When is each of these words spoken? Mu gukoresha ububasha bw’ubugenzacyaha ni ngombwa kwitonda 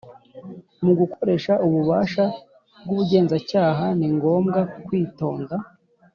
Mu 0.83 0.91
gukoresha 0.99 1.51
ububasha 1.65 2.23
bw’ubugenzacyaha 2.83 3.85
ni 3.97 4.07
ngombwa 4.15 4.59
kwitonda 4.85 5.55